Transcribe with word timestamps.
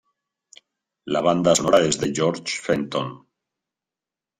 La 1.17 1.21
banda 1.29 1.55
sonora 1.61 1.81
es 1.91 1.99
de 2.03 2.11
George 2.19 2.59
Fenton. 2.67 3.17